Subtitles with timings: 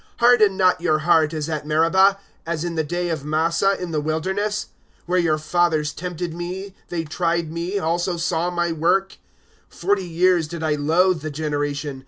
[0.17, 4.01] Harden not your heart, as at Meribah, As in the day of Massah, in the
[4.01, 4.69] wilderness.
[5.03, 6.73] ^ Where your fathers tempted me.
[6.89, 9.17] They tried me, also saw my work, ^°
[9.69, 11.99] Forty years did I loathe the generation